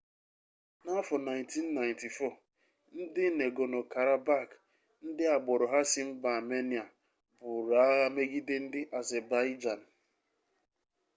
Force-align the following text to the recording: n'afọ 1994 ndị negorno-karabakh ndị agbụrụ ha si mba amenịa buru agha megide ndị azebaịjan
n'afọ 0.83 1.15
1994 1.29 2.99
ndị 2.99 3.23
negorno-karabakh 3.37 4.51
ndị 5.07 5.23
agbụrụ 5.35 5.65
ha 5.71 5.79
si 5.91 6.01
mba 6.09 6.29
amenịa 6.39 6.85
buru 7.41 7.73
agha 7.83 8.07
megide 8.15 8.55
ndị 8.65 8.81
azebaịjan 8.97 9.81